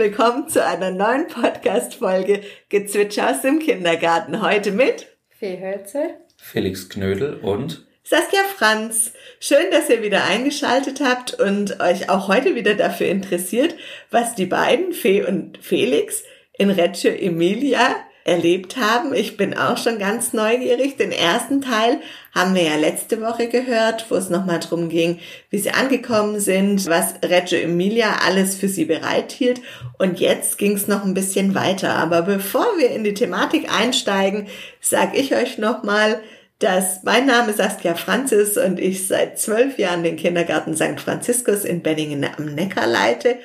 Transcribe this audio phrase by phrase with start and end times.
[0.00, 2.40] Willkommen zu einer neuen Podcast-Folge
[2.70, 4.40] Gezwitscher aus dem Kindergarten.
[4.40, 9.12] Heute mit Fee Hölzel, Felix Knödel und Saskia Franz.
[9.40, 13.76] Schön, dass ihr wieder eingeschaltet habt und euch auch heute wieder dafür interessiert,
[14.10, 17.94] was die beiden, Fee und Felix, in Reggio Emilia
[18.30, 19.12] erlebt haben.
[19.12, 20.96] Ich bin auch schon ganz neugierig.
[20.96, 22.00] Den ersten Teil
[22.32, 25.18] haben wir ja letzte Woche gehört, wo es nochmal drum ging,
[25.50, 29.60] wie sie angekommen sind, was Reggio Emilia alles für sie bereithielt.
[29.98, 31.96] Und jetzt ging es noch ein bisschen weiter.
[31.96, 34.46] Aber bevor wir in die Thematik einsteigen,
[34.80, 36.20] sage ich euch nochmal,
[36.60, 41.00] dass mein Name Saskia Franzis und ich seit zwölf Jahren den Kindergarten St.
[41.00, 43.38] Franziskus in Benningen am Neckar leite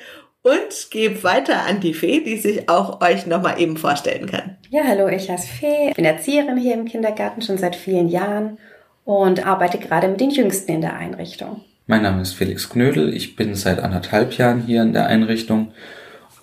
[0.46, 4.56] und gebe weiter an die Fee, die sich auch euch nochmal eben vorstellen kann.
[4.70, 8.58] Ja, hallo, ich heiße Fee, bin Erzieherin hier im Kindergarten schon seit vielen Jahren
[9.04, 11.62] und arbeite gerade mit den Jüngsten in der Einrichtung.
[11.88, 15.72] Mein Name ist Felix Knödel, ich bin seit anderthalb Jahren hier in der Einrichtung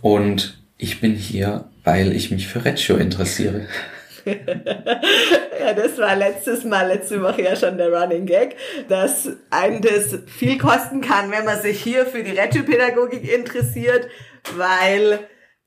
[0.01, 3.67] und ich bin hier, weil ich mich für Reggio interessiere.
[4.25, 8.55] Ja, das war letztes Mal, letzte Woche ja schon der Running Gag,
[8.89, 14.07] dass einem das viel kosten kann, wenn man sich hier für die Rettungspädagogik interessiert,
[14.55, 15.19] weil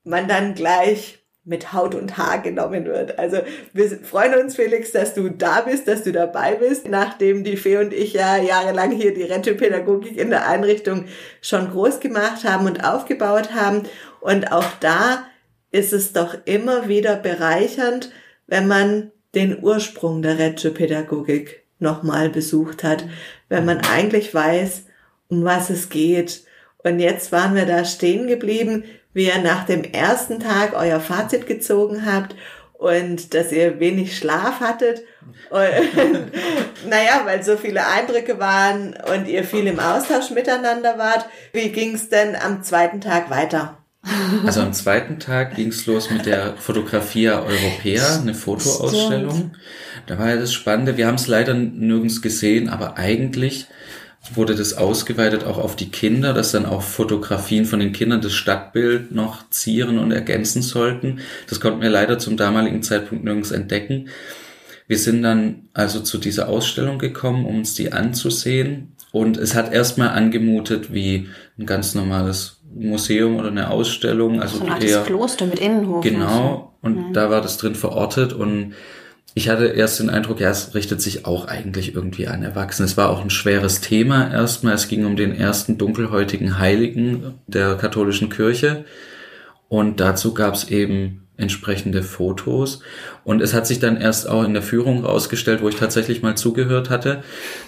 [0.05, 3.21] man dann gleich mit Haut und Haar genommen wird.
[3.21, 3.39] Also
[3.73, 7.77] wir freuen uns, Felix, dass du da bist, dass du dabei bist, nachdem die Fee
[7.77, 11.05] und ich ja jahrelang hier die Rettepädagogik in der Einrichtung
[11.41, 13.85] schon groß gemacht haben und aufgebaut haben.
[14.21, 15.25] Und auch da
[15.71, 18.11] ist es doch immer wieder bereichernd,
[18.47, 23.05] wenn man den Ursprung der Reggio-Pädagogik nochmal besucht hat,
[23.49, 24.85] wenn man eigentlich weiß,
[25.29, 26.45] um was es geht.
[26.79, 31.47] Und jetzt waren wir da stehen geblieben, wie ihr nach dem ersten Tag euer Fazit
[31.47, 32.35] gezogen habt
[32.75, 35.03] und dass ihr wenig Schlaf hattet.
[35.51, 36.29] Und,
[36.89, 41.27] naja, weil so viele Eindrücke waren und ihr viel im Austausch miteinander wart.
[41.53, 43.79] Wie ging's denn am zweiten Tag weiter?
[44.45, 49.53] Also am zweiten Tag ging es los mit der Fotografia Europäer, eine Fotoausstellung.
[50.07, 53.67] Da war ja das Spannende, wir haben es leider nirgends gesehen, aber eigentlich
[54.35, 58.33] wurde das ausgeweitet auch auf die Kinder, dass dann auch Fotografien von den Kindern das
[58.33, 61.21] Stadtbild noch zieren und ergänzen sollten.
[61.49, 64.09] Das konnten wir leider zum damaligen Zeitpunkt nirgends entdecken.
[64.89, 68.93] Wir sind dann also zu dieser Ausstellung gekommen, um uns die anzusehen.
[69.13, 71.29] Und es hat erstmal angemutet wie
[71.59, 74.41] ein ganz normales Museum oder eine Ausstellung.
[74.41, 76.03] Also so ein altes eher, Kloster mit Innenhof.
[76.03, 76.75] Genau.
[76.81, 77.13] Und, und mhm.
[77.13, 78.75] da war das drin verortet und
[79.39, 82.87] ich hatte erst den Eindruck, ja, es richtet sich auch eigentlich irgendwie an Erwachsene.
[82.87, 84.73] Es war auch ein schweres Thema erstmal.
[84.73, 88.87] Es ging um den ersten dunkelhäutigen Heiligen der katholischen Kirche.
[89.69, 92.81] Und dazu gab es eben entsprechende Fotos.
[93.25, 96.37] Und es hat sich dann erst auch in der Führung rausgestellt, wo ich tatsächlich mal
[96.37, 97.23] zugehört hatte,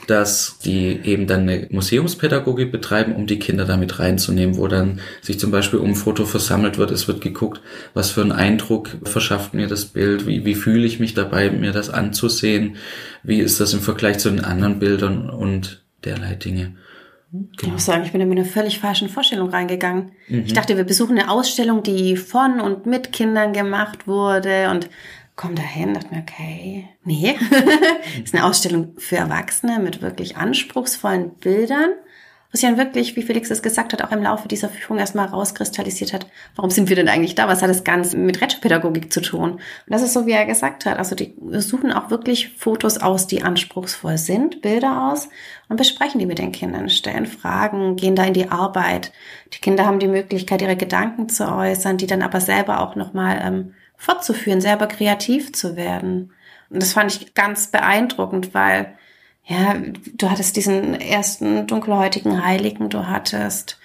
[0.06, 5.38] dass die eben dann eine Museumspädagogik betreiben, um die Kinder damit reinzunehmen, wo dann sich
[5.38, 6.90] zum Beispiel um ein Foto versammelt wird.
[6.90, 7.60] Es wird geguckt,
[7.94, 11.72] was für einen Eindruck verschafft mir das Bild, wie, wie fühle ich mich dabei, mir
[11.72, 12.76] das anzusehen,
[13.22, 16.74] wie ist das im Vergleich zu den anderen Bildern und derlei Dinge.
[17.30, 17.50] Genau.
[17.60, 20.12] Ich muss sagen, ich bin mit einer völlig falschen Vorstellung reingegangen.
[20.28, 20.44] Mhm.
[20.46, 24.88] Ich dachte, wir besuchen eine Ausstellung, die von und mit Kindern gemacht wurde und
[25.36, 31.34] komm dahin, dachte mir, okay, nee, das ist eine Ausstellung für Erwachsene mit wirklich anspruchsvollen
[31.34, 31.90] Bildern
[32.50, 36.14] was ja wirklich, wie Felix es gesagt hat, auch im Laufe dieser Führung erstmal rauskristallisiert
[36.14, 36.26] hat,
[36.56, 37.46] warum sind wir denn eigentlich da?
[37.46, 39.52] Was hat das Ganze mit Rettungspädagogik zu tun?
[39.52, 40.98] Und das ist so, wie er gesagt hat.
[40.98, 45.28] Also die suchen auch wirklich Fotos aus, die anspruchsvoll sind, Bilder aus
[45.68, 49.12] und besprechen die mit den Kindern, stellen Fragen, gehen da in die Arbeit.
[49.52, 53.42] Die Kinder haben die Möglichkeit, ihre Gedanken zu äußern, die dann aber selber auch nochmal
[53.44, 56.32] ähm, fortzuführen, selber kreativ zu werden.
[56.70, 58.97] Und das fand ich ganz beeindruckend, weil
[59.48, 59.76] ja,
[60.14, 63.78] du hattest diesen ersten dunkelhäutigen Heiligen, du hattest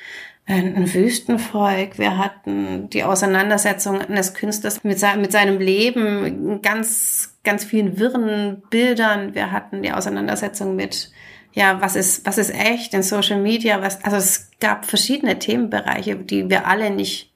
[0.46, 7.98] ein Wüstenvolk, wir hatten die Auseinandersetzung eines Künstlers mit, mit seinem Leben, ganz, ganz vielen
[7.98, 11.12] wirren Bildern, wir hatten die Auseinandersetzung mit,
[11.54, 16.18] ja, was ist, was ist echt in Social Media, was, also es gab verschiedene Themenbereiche,
[16.18, 17.32] die wir alle nicht,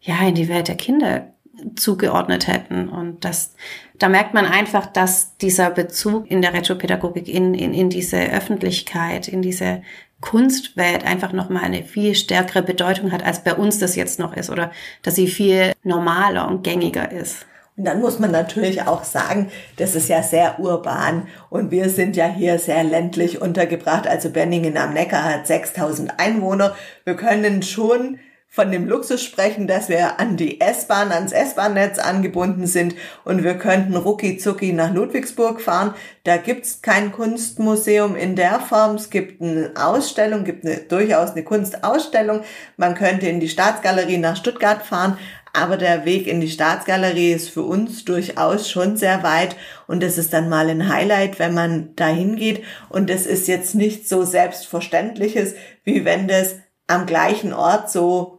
[0.00, 1.32] ja, in die Welt der Kinder
[1.76, 2.88] zugeordnet hätten.
[2.88, 3.54] Und das,
[3.98, 9.28] da merkt man einfach, dass dieser Bezug in der Retropädagogik in, in, in diese Öffentlichkeit,
[9.28, 9.82] in diese
[10.20, 14.50] Kunstwelt einfach nochmal eine viel stärkere Bedeutung hat, als bei uns das jetzt noch ist
[14.50, 14.72] oder
[15.02, 17.46] dass sie viel normaler und gängiger ist.
[17.76, 22.16] Und dann muss man natürlich auch sagen, das ist ja sehr urban und wir sind
[22.16, 24.08] ja hier sehr ländlich untergebracht.
[24.08, 26.74] Also Benningen am Neckar hat 6000 Einwohner.
[27.04, 28.18] Wir können schon
[28.50, 33.54] von dem Luxus sprechen, dass wir an die S-Bahn, ans S-Bahn-Netz angebunden sind und wir
[33.54, 35.94] könnten rucki zucki nach Ludwigsburg fahren.
[36.24, 38.96] Da gibt's kein Kunstmuseum in der Form.
[38.96, 42.40] Es gibt eine Ausstellung, gibt eine, durchaus eine Kunstausstellung.
[42.78, 45.18] Man könnte in die Staatsgalerie nach Stuttgart fahren,
[45.52, 49.56] aber der Weg in die Staatsgalerie ist für uns durchaus schon sehr weit
[49.86, 53.74] und das ist dann mal ein Highlight, wenn man da hingeht und es ist jetzt
[53.74, 55.54] nicht so selbstverständliches,
[55.84, 56.56] wie wenn das
[56.86, 58.37] am gleichen Ort so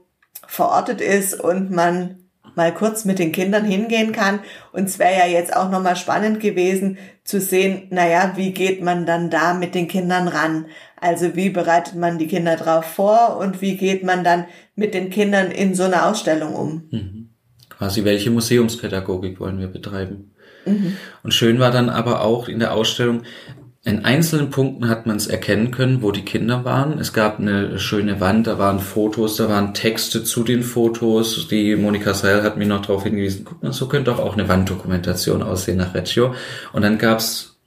[0.50, 2.16] verortet ist und man
[2.56, 4.40] mal kurz mit den Kindern hingehen kann.
[4.74, 9.06] Und es wäre ja jetzt auch nochmal spannend gewesen zu sehen, naja, wie geht man
[9.06, 10.66] dann da mit den Kindern ran?
[11.00, 15.12] Also wie bereitet man die Kinder drauf vor und wie geht man dann mit den
[15.12, 16.88] Kindern in so einer Ausstellung um?
[16.90, 17.30] Mhm.
[17.70, 20.32] Quasi, welche Museumspädagogik wollen wir betreiben?
[20.66, 20.98] Mhm.
[21.24, 23.22] Und schön war dann aber auch in der Ausstellung,
[23.84, 27.00] in einzelnen Punkten hat man es erkennen können, wo die Kinder waren.
[27.00, 31.48] Es gab eine schöne Wand, da waren Fotos, da waren Texte zu den Fotos.
[31.48, 34.50] Die Monika Seil hat mich noch darauf hingewiesen, guck mal, so könnte doch auch eine
[34.50, 36.36] Wanddokumentation aussehen nach Reggio.
[36.74, 37.58] Und dann gab's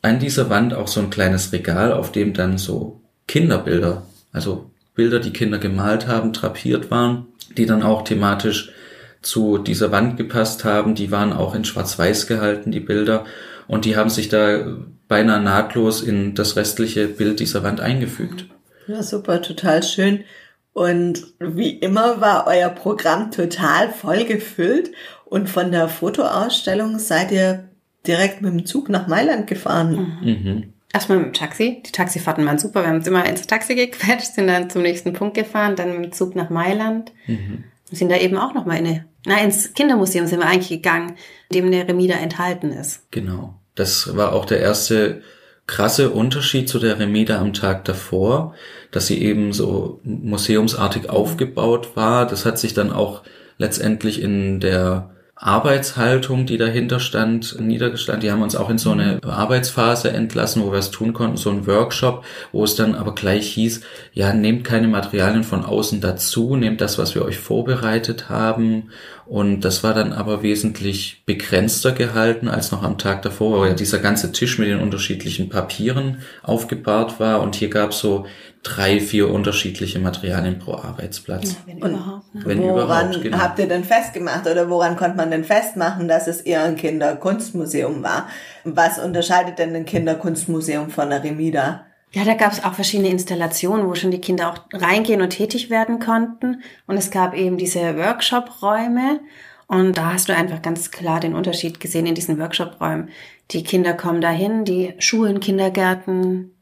[0.00, 5.20] an dieser Wand auch so ein kleines Regal, auf dem dann so Kinderbilder, also Bilder,
[5.20, 7.26] die Kinder gemalt haben, drapiert waren,
[7.56, 8.72] die dann auch thematisch
[9.20, 10.94] zu dieser Wand gepasst haben.
[10.94, 13.26] Die waren auch in Schwarz-Weiß gehalten, die Bilder.
[13.66, 18.46] Und die haben sich da beinahe nahtlos in das restliche Bild dieser Wand eingefügt.
[18.86, 20.24] Ja, super, total schön.
[20.72, 24.92] Und wie immer war euer Programm total voll gefüllt
[25.24, 27.68] und von der Fotoausstellung seid ihr
[28.06, 30.18] direkt mit dem Zug nach Mailand gefahren.
[30.22, 30.72] Mhm.
[30.92, 31.82] Erstmal mit dem Taxi.
[31.84, 32.82] Die Taxifahrten waren super.
[32.82, 36.04] Wir haben uns immer ins Taxi gequetscht, sind dann zum nächsten Punkt gefahren, dann mit
[36.04, 37.12] dem Zug nach Mailand.
[37.26, 37.64] Mhm.
[37.90, 41.16] sind da eben auch nochmal in eine, na, ins Kindermuseum sind wir eigentlich gegangen,
[41.50, 43.10] in dem eine Remida enthalten ist.
[43.10, 43.58] Genau.
[43.78, 45.22] Das war auch der erste
[45.68, 48.54] krasse Unterschied zu der Remida am Tag davor,
[48.90, 52.26] dass sie eben so museumsartig aufgebaut war.
[52.26, 53.22] Das hat sich dann auch
[53.56, 55.10] letztendlich in der
[55.40, 58.22] Arbeitshaltung, die dahinter stand, niedergestanden.
[58.22, 61.50] Die haben uns auch in so eine Arbeitsphase entlassen, wo wir es tun konnten, so
[61.50, 63.82] ein Workshop, wo es dann aber gleich hieß,
[64.12, 68.90] ja, nehmt keine Materialien von außen dazu, nehmt das, was wir euch vorbereitet haben.
[69.26, 73.74] Und das war dann aber wesentlich begrenzter gehalten als noch am Tag davor, wo ja
[73.74, 77.42] dieser ganze Tisch mit den unterschiedlichen Papieren aufgebahrt war.
[77.42, 78.26] Und hier gab es so
[78.62, 81.52] drei, vier unterschiedliche Materialien pro Arbeitsplatz.
[81.52, 82.34] Ja, wenn Und überhaupt.
[82.34, 82.42] Ne?
[82.44, 83.38] Wenn woran überhaupt, genau.
[83.38, 88.02] habt ihr denn festgemacht oder woran konnte man denn festmachen, dass es eher ein Kinderkunstmuseum
[88.02, 88.28] war?
[88.64, 91.84] Was unterscheidet denn ein Kinderkunstmuseum von der Remida?
[92.12, 95.68] Ja, da gab es auch verschiedene Installationen, wo schon die Kinder auch reingehen und tätig
[95.68, 96.62] werden konnten.
[96.86, 99.20] Und es gab eben diese Workshop-Räume.
[99.66, 103.10] Und da hast du einfach ganz klar den Unterschied gesehen in diesen Workshop-Räumen.
[103.50, 106.52] Die Kinder kommen dahin, die Schulen, Kindergärten,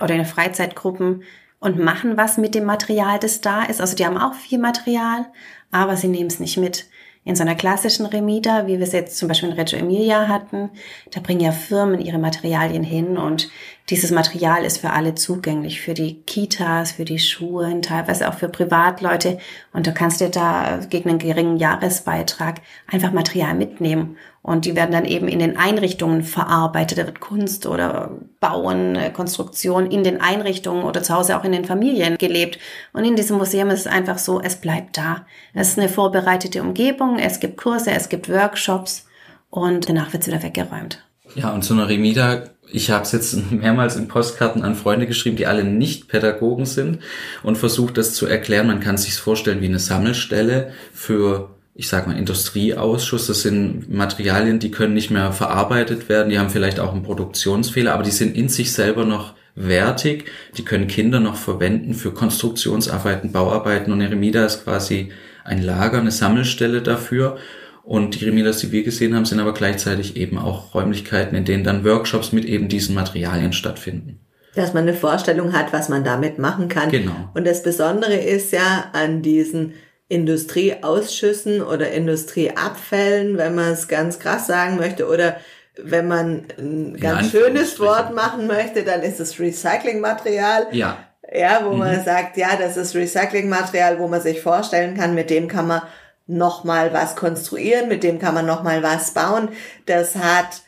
[0.00, 1.22] oder in Freizeitgruppen
[1.58, 3.80] und machen was mit dem Material, das da ist.
[3.80, 5.26] Also die haben auch viel Material,
[5.70, 6.86] aber sie nehmen es nicht mit.
[7.24, 10.70] In so einer klassischen Remida, wie wir es jetzt zum Beispiel in Reggio Emilia hatten,
[11.10, 13.50] da bringen ja Firmen ihre Materialien hin und
[13.88, 18.48] dieses Material ist für alle zugänglich, für die Kitas, für die Schulen, teilweise auch für
[18.48, 19.38] Privatleute.
[19.72, 24.16] Und du kannst dir da gegen einen geringen Jahresbeitrag einfach Material mitnehmen.
[24.42, 26.98] Und die werden dann eben in den Einrichtungen verarbeitet.
[26.98, 28.10] Da wird Kunst oder
[28.40, 32.58] Bauen, äh, Konstruktion in den Einrichtungen oder zu Hause auch in den Familien gelebt.
[32.92, 35.26] Und in diesem Museum ist es einfach so, es bleibt da.
[35.54, 39.06] Es ist eine vorbereitete Umgebung, es gibt Kurse, es gibt Workshops
[39.50, 41.02] und danach wird es wieder weggeräumt.
[41.34, 45.36] Ja, und so eine Remida ich habe es jetzt mehrmals in Postkarten an Freunde geschrieben,
[45.36, 46.98] die alle nicht Pädagogen sind
[47.42, 48.66] und versucht das zu erklären.
[48.66, 53.26] Man kann sich vorstellen wie eine Sammelstelle für, ich sag mal, Industrieausschuss.
[53.26, 56.30] Das sind Materialien, die können nicht mehr verarbeitet werden.
[56.30, 60.30] Die haben vielleicht auch einen Produktionsfehler, aber die sind in sich selber noch wertig.
[60.56, 63.92] Die können Kinder noch verwenden für Konstruktionsarbeiten, Bauarbeiten.
[63.92, 65.10] Und Eremida ist quasi
[65.44, 67.38] ein Lager, eine Sammelstelle dafür.
[67.86, 71.62] Und die Remidas, die wir gesehen haben, sind aber gleichzeitig eben auch Räumlichkeiten, in denen
[71.62, 74.18] dann Workshops mit eben diesen Materialien stattfinden.
[74.56, 76.90] Dass man eine Vorstellung hat, was man damit machen kann.
[76.90, 77.30] Genau.
[77.34, 79.74] Und das Besondere ist ja an diesen
[80.08, 85.36] Industrieausschüssen oder Industrieabfällen, wenn man es ganz krass sagen möchte, oder
[85.80, 90.66] wenn man ein ganz schönes Wort machen möchte, dann ist es Recyclingmaterial.
[90.72, 90.98] Ja.
[91.32, 91.78] Ja, wo mhm.
[91.78, 95.82] man sagt, ja, das ist Recyclingmaterial, wo man sich vorstellen kann, mit dem kann man
[96.26, 99.50] noch mal was konstruieren, mit dem kann man noch mal was bauen.
[99.86, 100.62] Das hat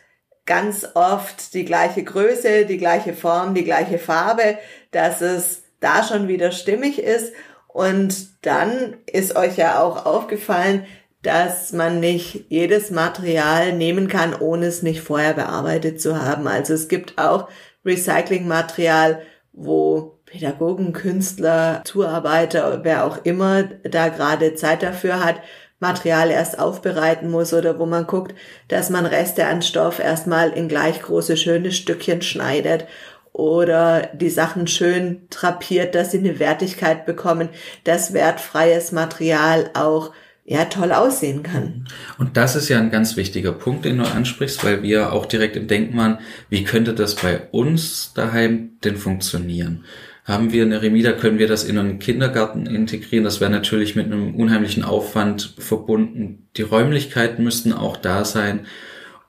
[0.46, 4.58] ganz oft die gleiche Größe, die gleiche Form, die gleiche Farbe,
[4.90, 7.32] dass es da schon wieder stimmig ist.
[7.66, 10.86] Und dann ist euch ja auch aufgefallen,
[11.22, 16.46] dass man nicht jedes Material nehmen kann, ohne es nicht vorher bearbeitet zu haben.
[16.46, 17.48] Also es gibt auch
[17.84, 19.22] Recyclingmaterial,
[19.52, 25.40] wo Pädagogen, Künstler, Zuarbeiter, wer auch immer da gerade Zeit dafür hat,
[25.80, 28.34] Material erst aufbereiten muss oder wo man guckt,
[28.66, 32.86] dass man Reste an Stoff erstmal in gleich große schöne Stückchen schneidet
[33.32, 37.48] oder die Sachen schön drapiert, dass sie eine Wertigkeit bekommen,
[37.84, 40.12] dass wertfreies Material auch
[40.44, 41.86] ja toll aussehen kann.
[42.18, 45.56] Und das ist ja ein ganz wichtiger Punkt, den du ansprichst, weil wir auch direkt
[45.56, 46.18] im Denken waren,
[46.48, 49.84] wie könnte das bei uns daheim denn funktionieren?
[50.28, 53.24] Haben wir eine Remida, können wir das in einen Kindergarten integrieren?
[53.24, 56.50] Das wäre natürlich mit einem unheimlichen Aufwand verbunden.
[56.58, 58.66] Die Räumlichkeiten müssten auch da sein.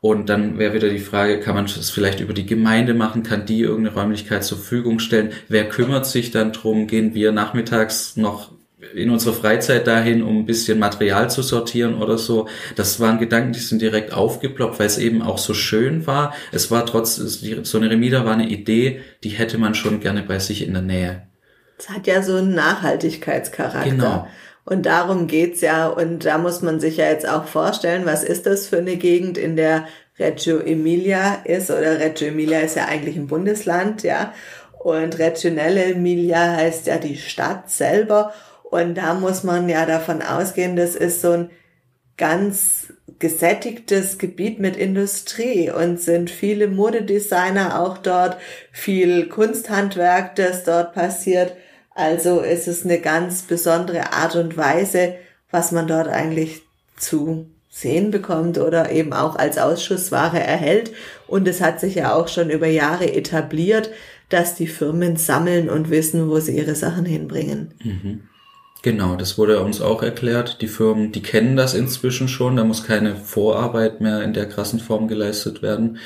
[0.02, 3.24] Und dann wäre wieder die Frage, kann man das vielleicht über die Gemeinde machen?
[3.24, 5.32] Kann die irgendeine Räumlichkeit zur Verfügung stellen?
[5.48, 6.86] Wer kümmert sich dann drum?
[6.86, 8.52] Gehen wir nachmittags noch
[8.94, 12.48] in unserer Freizeit dahin, um ein bisschen Material zu sortieren oder so.
[12.76, 16.34] Das waren Gedanken, die sind direkt aufgeploppt, weil es eben auch so schön war.
[16.52, 20.40] Es war trotz, so eine Remida war eine Idee, die hätte man schon gerne bei
[20.40, 21.28] sich in der Nähe.
[21.78, 23.90] Es hat ja so einen Nachhaltigkeitscharakter.
[23.90, 24.28] Genau.
[24.66, 25.88] Und darum geht's ja.
[25.88, 29.38] Und da muss man sich ja jetzt auch vorstellen, was ist das für eine Gegend,
[29.38, 29.88] in der
[30.20, 34.34] Reggio Emilia ist, oder Reggio Emilia ist ja eigentlich ein Bundesland, ja.
[34.78, 38.34] Und Regionelle Emilia heißt ja die Stadt selber.
[38.70, 41.50] Und da muss man ja davon ausgehen, das ist so ein
[42.18, 48.38] ganz gesättigtes Gebiet mit Industrie und sind viele Modedesigner auch dort,
[48.72, 51.56] viel Kunsthandwerk, das dort passiert.
[51.96, 55.16] Also ist es eine ganz besondere Art und Weise,
[55.50, 56.62] was man dort eigentlich
[56.98, 60.92] zu sehen bekommt oder eben auch als Ausschussware erhält.
[61.28, 63.90] Und es hat sich ja auch schon über Jahre etabliert,
[64.30, 67.74] dass die Firmen sammeln und wissen, wo sie ihre Sachen hinbringen.
[67.84, 68.24] Mhm.
[68.82, 70.62] Genau, das wurde uns auch erklärt.
[70.62, 72.56] Die Firmen, die kennen das inzwischen schon.
[72.56, 75.98] Da muss keine Vorarbeit mehr in der krassen Form geleistet werden.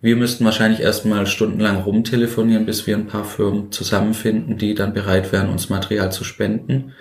[0.00, 5.32] Wir müssten wahrscheinlich erstmal stundenlang rumtelefonieren, bis wir ein paar Firmen zusammenfinden, die dann bereit
[5.32, 6.92] wären, uns Material zu spenden.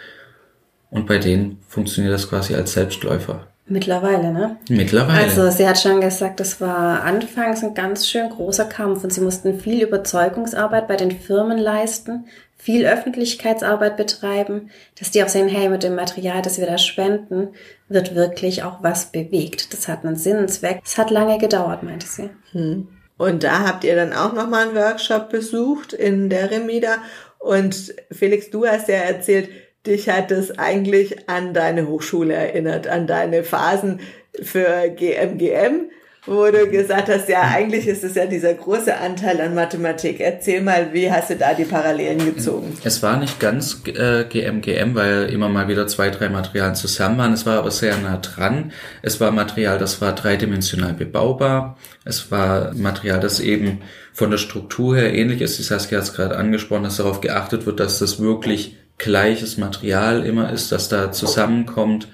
[0.89, 3.47] Und bei denen funktioniert das quasi als Selbstläufer.
[3.67, 4.57] Mittlerweile, ne?
[4.69, 5.23] Mittlerweile.
[5.23, 9.21] Also sie hat schon gesagt, das war anfangs ein ganz schön großer Kampf und sie
[9.21, 12.25] mussten viel Überzeugungsarbeit bei den Firmen leisten,
[12.65, 17.49] viel Öffentlichkeitsarbeit betreiben, dass die auch sehen, hey, mit dem Material, das wir da spenden,
[17.89, 19.71] wird wirklich auch was bewegt.
[19.71, 20.81] Das hat einen Sinn, einen Zweck.
[20.83, 22.31] Es hat lange gedauert, meinte sie.
[22.53, 22.87] Hm.
[23.17, 26.97] Und da habt ihr dann auch nochmal einen Workshop besucht in der Remida.
[27.37, 29.51] Und Felix, du hast ja erzählt,
[29.85, 33.99] dich hat es eigentlich an deine Hochschule erinnert, an deine Phasen
[34.41, 35.91] für GMGM,
[36.25, 40.19] wo du gesagt hast, ja, eigentlich ist es ja dieser große Anteil an Mathematik.
[40.19, 42.75] Erzähl mal, wie hast du da die Parallelen gezogen?
[42.83, 47.33] Es war nicht ganz äh, GMGM, weil immer mal wieder zwei, drei Materialien zusammen waren.
[47.33, 48.71] Es war aber sehr nah dran.
[49.03, 51.77] Es war Material, das war dreidimensional bebaubar.
[52.05, 55.59] Es war Material, das eben von der Struktur her ähnlich ist.
[55.59, 60.25] Die Saskia hat es gerade angesprochen, dass darauf geachtet wird, dass das wirklich gleiches Material
[60.25, 62.07] immer ist, das da zusammenkommt.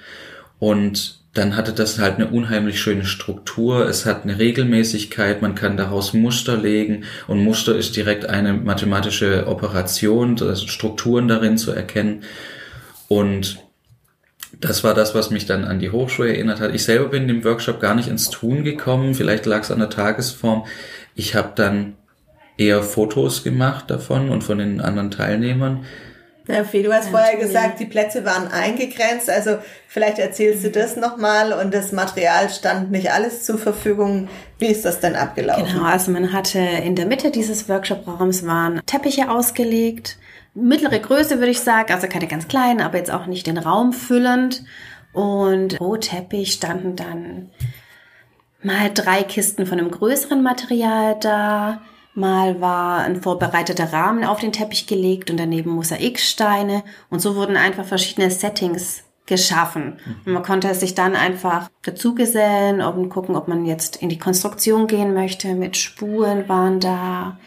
[0.60, 3.88] Und dann hatte das halt eine unheimlich schöne Struktur.
[3.88, 5.42] Es hat eine Regelmäßigkeit.
[5.42, 7.06] Man kann daraus Muster legen.
[7.28, 12.24] Und Muster ist direkt eine mathematische Operation, also Strukturen darin zu erkennen.
[13.08, 13.60] Und
[14.60, 16.76] das war das, was mich dann an die Hochschule erinnert hat.
[16.76, 19.16] Ich selber bin im Workshop gar nicht ins Tun gekommen.
[19.16, 20.66] Vielleicht lag es an der Tagesform.
[21.16, 21.96] Ich habe dann
[22.58, 25.86] eher Fotos gemacht davon und von den anderen Teilnehmern.
[26.48, 29.30] Ja, Fee, du hast ja, vorher gesagt, die Plätze waren eingegrenzt.
[29.30, 29.58] Also
[29.88, 34.28] vielleicht erzählst du das nochmal und das Material stand nicht alles zur Verfügung.
[34.58, 35.66] Wie ist das denn abgelaufen?
[35.66, 40.18] Genau, also man hatte in der Mitte dieses Workshop-Raums waren Teppiche ausgelegt.
[40.54, 43.94] Mittlere Größe würde ich sagen, also keine ganz kleinen, aber jetzt auch nicht den Raum
[43.94, 44.64] füllend.
[45.14, 47.52] Und pro Teppich standen dann
[48.64, 51.82] mal drei Kisten von einem größeren Material da
[52.14, 56.84] Mal war ein vorbereiteter Rahmen auf den Teppich gelegt und daneben Mosaiksteine.
[57.10, 59.98] Und so wurden einfach verschiedene Settings geschaffen.
[60.26, 64.88] Und man konnte sich dann einfach dazugesellen und gucken, ob man jetzt in die Konstruktion
[64.88, 65.54] gehen möchte.
[65.56, 67.40] Mit Spuren waren da.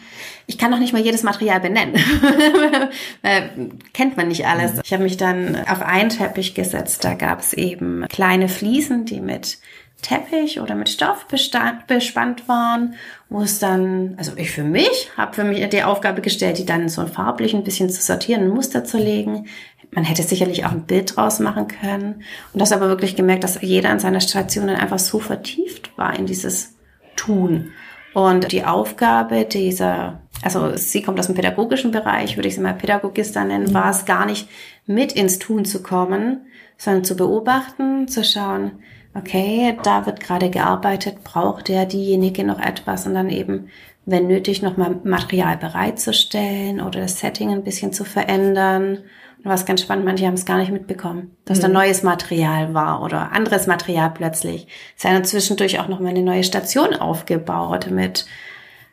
[0.47, 1.95] Ich kann noch nicht mal jedes Material benennen.
[3.93, 4.79] Kennt man nicht alles.
[4.83, 7.03] Ich habe mich dann auf einen Teppich gesetzt.
[7.03, 9.59] Da gab es eben kleine Fliesen, die mit
[10.01, 12.95] Teppich oder mit Stoff bespannt waren,
[13.29, 16.89] wo es dann, also ich für mich, habe für mich die Aufgabe gestellt, die dann
[16.89, 19.47] so farblich ein bisschen zu sortieren, ein Muster zu legen.
[19.91, 22.23] Man hätte sicherlich auch ein Bild draus machen können.
[22.53, 26.17] Und das aber wirklich gemerkt, dass jeder an seiner Station dann einfach so vertieft war
[26.17, 26.75] in dieses
[27.15, 27.71] Tun.
[28.13, 32.73] Und die Aufgabe dieser, also sie kommt aus dem pädagogischen Bereich, würde ich sie mal
[32.73, 34.47] Pädagogista nennen, war es gar nicht
[34.85, 36.45] mit ins Tun zu kommen,
[36.77, 38.83] sondern zu beobachten, zu schauen,
[39.15, 43.69] okay, da wird gerade gearbeitet, braucht der diejenige noch etwas und dann eben
[44.05, 48.99] wenn nötig, nochmal Material bereitzustellen oder das Setting ein bisschen zu verändern.
[49.43, 51.73] Und was ganz spannend, manche haben es gar nicht mitbekommen, dass da Mhm.
[51.73, 54.67] neues Material war oder anderes Material plötzlich.
[54.95, 58.25] Es ist ja dann zwischendurch auch nochmal eine neue Station aufgebaut mit,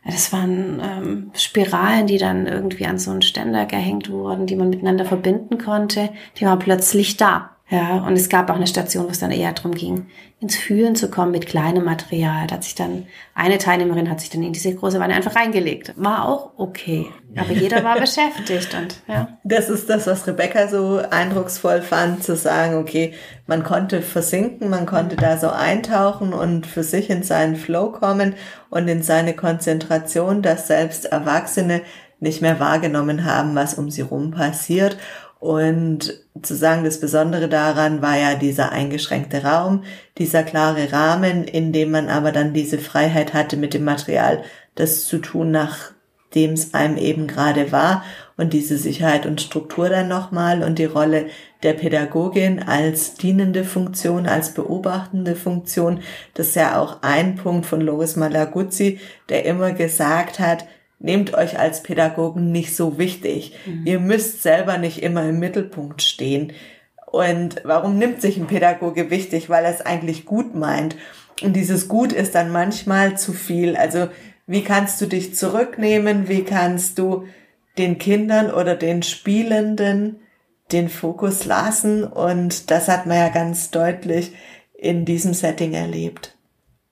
[0.04, 4.70] das waren ähm, Spiralen, die dann irgendwie an so einen Ständer gehängt wurden, die man
[4.70, 6.08] miteinander verbinden konnte.
[6.38, 7.50] Die waren plötzlich da.
[7.72, 10.08] Ja, und es gab auch eine Station, wo es dann eher darum ging,
[10.40, 12.46] ins Fühlen zu kommen mit kleinem Material.
[12.46, 15.94] Da hat sich dann, eine Teilnehmerin hat sich dann in diese große Wanne einfach reingelegt.
[15.96, 17.06] War auch okay.
[17.34, 19.38] Aber jeder war beschäftigt und, ja.
[19.42, 23.14] Das ist das, was Rebecca so eindrucksvoll fand, zu sagen, okay,
[23.46, 28.34] man konnte versinken, man konnte da so eintauchen und für sich in seinen Flow kommen
[28.68, 31.80] und in seine Konzentration, dass selbst Erwachsene
[32.20, 34.98] nicht mehr wahrgenommen haben, was um sie rum passiert.
[35.42, 39.82] Und zu sagen, das Besondere daran war ja dieser eingeschränkte Raum,
[40.16, 44.44] dieser klare Rahmen, in dem man aber dann diese Freiheit hatte, mit dem Material
[44.76, 48.04] das zu tun, nachdem es einem eben gerade war.
[48.36, 51.26] Und diese Sicherheit und Struktur dann nochmal und die Rolle
[51.64, 56.02] der Pädagogin als dienende Funktion, als beobachtende Funktion.
[56.34, 60.66] Das ist ja auch ein Punkt von Loris Malaguzzi, der immer gesagt hat,
[61.02, 63.54] nehmt euch als Pädagogen nicht so wichtig.
[63.84, 66.52] Ihr müsst selber nicht immer im Mittelpunkt stehen.
[67.06, 69.50] Und warum nimmt sich ein Pädagoge wichtig?
[69.50, 70.96] Weil er es eigentlich gut meint.
[71.42, 73.76] Und dieses Gut ist dann manchmal zu viel.
[73.76, 74.08] Also
[74.46, 76.28] wie kannst du dich zurücknehmen?
[76.28, 77.26] Wie kannst du
[77.78, 80.20] den Kindern oder den Spielenden
[80.70, 82.04] den Fokus lassen?
[82.04, 84.32] Und das hat man ja ganz deutlich
[84.74, 86.36] in diesem Setting erlebt.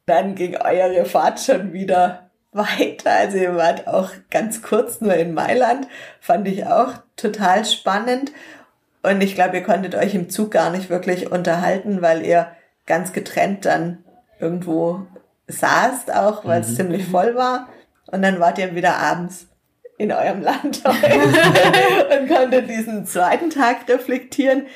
[0.07, 3.12] Dann ging eure Fahrt schon wieder weiter.
[3.12, 5.87] Also ihr wart auch ganz kurz nur in Mailand.
[6.21, 8.33] Fand ich auch total spannend.
[9.02, 12.49] Und ich glaube, ihr konntet euch im Zug gar nicht wirklich unterhalten, weil ihr
[12.87, 14.04] ganz getrennt dann
[14.40, 15.07] irgendwo
[15.47, 17.69] saßt, auch weil es ziemlich voll war.
[18.07, 19.47] Und dann wart ihr wieder abends
[19.97, 24.66] in eurem Land und konntet diesen zweiten Tag reflektieren.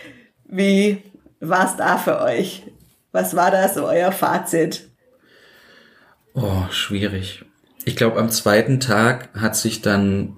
[0.44, 1.02] Wie
[1.40, 2.62] war es da für euch?
[3.12, 4.90] Was war da so euer Fazit?
[6.34, 7.44] Oh, schwierig.
[7.84, 10.36] Ich glaube, am zweiten Tag hat sich dann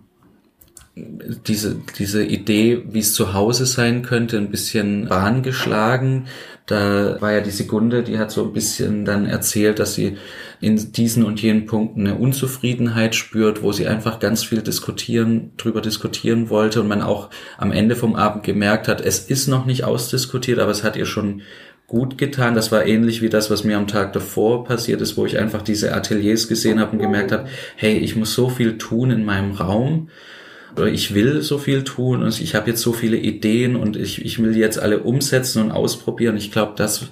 [0.96, 6.26] diese, diese Idee, wie es zu Hause sein könnte, ein bisschen Bahn geschlagen.
[6.64, 10.16] Da war ja die Sekunde, die hat so ein bisschen dann erzählt, dass sie
[10.60, 15.82] in diesen und jenen Punkten eine Unzufriedenheit spürt, wo sie einfach ganz viel diskutieren, drüber
[15.82, 17.28] diskutieren wollte und man auch
[17.58, 21.06] am Ende vom Abend gemerkt hat, es ist noch nicht ausdiskutiert, aber es hat ihr
[21.06, 21.42] schon
[21.86, 22.54] gut getan.
[22.54, 25.62] Das war ähnlich wie das, was mir am Tag davor passiert ist, wo ich einfach
[25.62, 29.52] diese Ateliers gesehen habe und gemerkt habe, hey, ich muss so viel tun in meinem
[29.52, 30.08] Raum
[30.76, 34.24] oder ich will so viel tun und ich habe jetzt so viele Ideen und ich,
[34.24, 36.36] ich will jetzt alle umsetzen und ausprobieren.
[36.36, 37.06] Ich glaube, das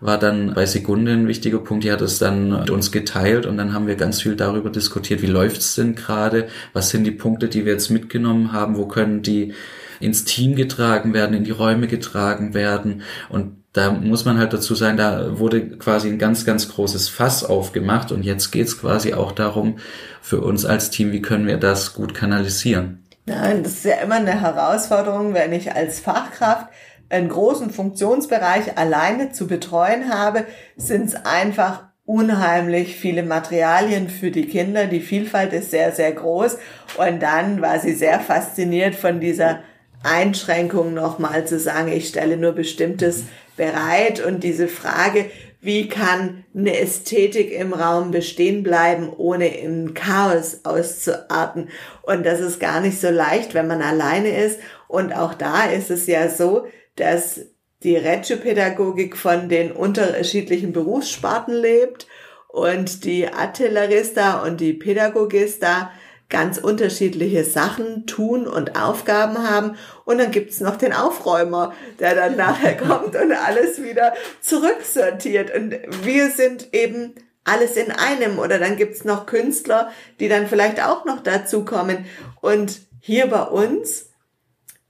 [0.00, 1.84] war dann bei Sekunde ein wichtiger Punkt.
[1.84, 5.22] Die hat es dann mit uns geteilt und dann haben wir ganz viel darüber diskutiert,
[5.22, 9.22] wie läuft's denn gerade, was sind die Punkte, die wir jetzt mitgenommen haben, wo können
[9.22, 9.54] die
[10.00, 14.74] ins Team getragen werden, in die Räume getragen werden und da muss man halt dazu
[14.74, 19.30] sagen, da wurde quasi ein ganz, ganz großes Fass aufgemacht und jetzt geht's quasi auch
[19.30, 19.78] darum,
[20.20, 23.04] für uns als Team, wie können wir das gut kanalisieren.
[23.26, 26.66] Nein, das ist ja immer eine Herausforderung, wenn ich als Fachkraft
[27.08, 30.44] einen großen Funktionsbereich alleine zu betreuen habe,
[30.76, 34.86] sind es einfach unheimlich viele Materialien für die Kinder.
[34.86, 36.58] Die Vielfalt ist sehr, sehr groß.
[36.96, 39.60] Und dann war sie sehr fasziniert von dieser
[40.02, 43.24] Einschränkung nochmal zu sagen, ich stelle nur bestimmtes
[43.58, 45.26] bereit und diese Frage,
[45.60, 51.68] wie kann eine Ästhetik im Raum bestehen bleiben, ohne in Chaos auszuarten.
[52.02, 54.60] Und das ist gar nicht so leicht, wenn man alleine ist.
[54.86, 56.66] Und auch da ist es ja so,
[56.96, 57.40] dass
[57.82, 62.06] die Reggio-Pädagogik von den unterschiedlichen Berufssparten lebt
[62.48, 65.90] und die Artillerista und die Pädagogista
[66.28, 69.76] ganz unterschiedliche Sachen tun und Aufgaben haben.
[70.04, 75.54] Und dann gibt's noch den Aufräumer, der dann nachher kommt und alles wieder zurücksortiert.
[75.54, 77.14] Und wir sind eben
[77.44, 78.38] alles in einem.
[78.38, 82.04] Oder dann gibt's noch Künstler, die dann vielleicht auch noch dazukommen.
[82.40, 84.10] Und hier bei uns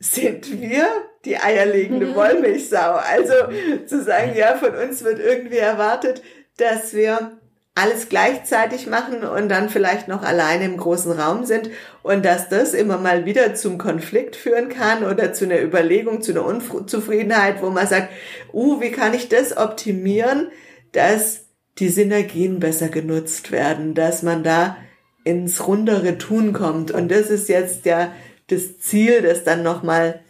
[0.01, 0.87] sind wir
[1.24, 2.94] die eierlegende Wollmilchsau.
[2.94, 3.35] Also
[3.87, 6.22] zu sagen, ja, von uns wird irgendwie erwartet,
[6.57, 7.38] dass wir
[7.78, 11.70] alles gleichzeitig machen und dann vielleicht noch alleine im großen Raum sind
[12.02, 16.32] und dass das immer mal wieder zum Konflikt führen kann oder zu einer Überlegung, zu
[16.32, 18.08] einer Unzufriedenheit, wo man sagt,
[18.52, 20.48] uh, wie kann ich das optimieren,
[20.92, 21.44] dass
[21.78, 24.76] die Synergien besser genutzt werden, dass man da
[25.22, 26.90] ins rundere Tun kommt.
[26.90, 28.12] Und das ist jetzt ja
[28.48, 30.20] das Ziel, das dann nochmal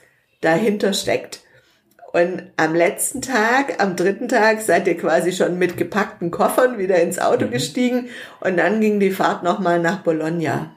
[0.40, 1.40] dahinter steckt.
[2.10, 7.00] Und am letzten Tag, am dritten Tag, seid ihr quasi schon mit gepackten Koffern wieder
[7.02, 7.50] ins Auto mhm.
[7.50, 8.08] gestiegen
[8.40, 10.74] und dann ging die Fahrt nochmal nach Bologna.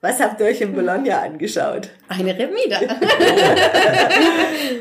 [0.00, 1.90] Was habt ihr euch in Bologna angeschaut?
[2.08, 2.80] Eine Remida.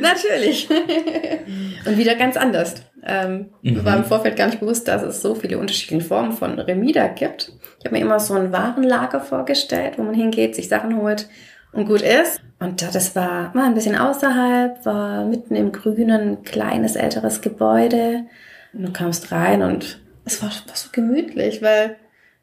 [0.02, 0.70] Natürlich.
[0.70, 2.76] Und wieder ganz anders.
[3.06, 3.86] Ähm, mhm.
[3.86, 7.54] War im Vorfeld gar nicht bewusst, dass es so viele unterschiedliche Formen von Remida gibt.
[7.80, 11.30] Ich habe mir immer so ein Warenlager vorgestellt, wo man hingeht, sich Sachen holt
[11.72, 12.42] und gut ist.
[12.66, 18.26] Und das war, war ein bisschen außerhalb, war mitten im Grünen, kleines, älteres Gebäude.
[18.74, 21.96] Und du kamst rein und es war, war so gemütlich, weil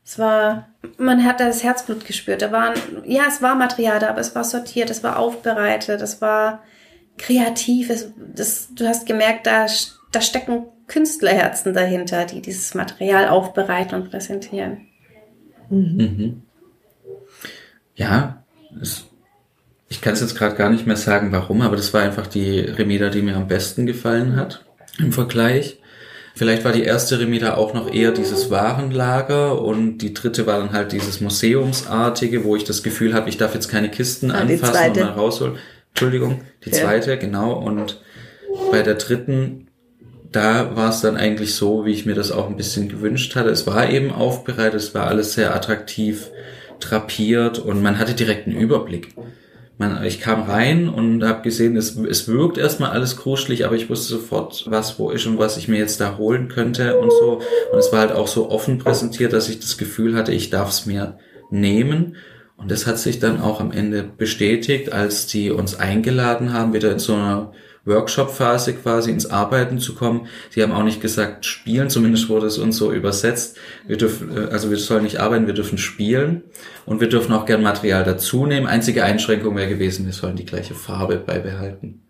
[0.05, 2.41] es war, man hat das Herzblut gespürt.
[2.41, 6.21] Da waren, ja, es war Material da, aber es war sortiert, es war aufbereitet, es
[6.23, 6.63] war
[7.19, 7.91] kreativ.
[7.91, 9.67] Es, das, du hast gemerkt, da,
[10.13, 14.87] da stecken Künstlerherzen dahinter, die dieses Material aufbereiten und präsentieren.
[15.69, 15.97] Mhm.
[15.97, 16.43] Mhm.
[17.97, 18.45] Ja,
[18.81, 19.12] es
[19.93, 22.61] ich kann es jetzt gerade gar nicht mehr sagen, warum, aber das war einfach die
[22.61, 24.65] Remeda, die mir am besten gefallen hat
[24.99, 25.81] im Vergleich.
[26.35, 30.73] Vielleicht war die erste Remeda auch noch eher dieses Warenlager und die dritte war dann
[30.73, 34.93] halt dieses Museumsartige, wo ich das Gefühl habe, ich darf jetzt keine Kisten ah, anfassen
[34.93, 35.59] und mal rausholen.
[35.91, 36.77] Entschuldigung, die ja.
[36.77, 37.53] zweite, genau.
[37.53, 38.01] Und
[38.71, 39.67] bei der dritten,
[40.31, 43.51] da war es dann eigentlich so, wie ich mir das auch ein bisschen gewünscht hatte.
[43.51, 46.31] Es war eben aufbereitet, es war alles sehr attraktiv
[46.81, 49.15] drapiert und man hatte direkt einen Überblick
[49.79, 53.89] man, ich kam rein und habe gesehen, es, es wirkt erstmal alles kuschelig, aber ich
[53.91, 57.41] wusste sofort, was wo ist und was ich mir jetzt da holen könnte und so.
[57.73, 60.71] Und es war halt auch so offen präsentiert, dass ich das Gefühl hatte, ich darf
[60.71, 61.19] es mir
[61.51, 62.17] nehmen.
[62.57, 66.93] Und das hat sich dann auch am Ende bestätigt, als die uns eingeladen haben, wieder
[66.93, 67.53] in so einer
[67.85, 70.29] Workshop-Phase quasi ins Arbeiten zu kommen.
[70.51, 73.59] Sie haben auch nicht gesagt spielen, zumindest wurde es uns so übersetzt.
[73.87, 76.45] Wir dürfen, äh, also wir sollen nicht arbeiten, wir dürfen spielen
[76.87, 78.67] und wir dürfen auch gern Material dazu nehmen.
[78.67, 82.03] Einzige Einschränkung wäre gewesen, wir sollen die gleiche Farbe beibehalten.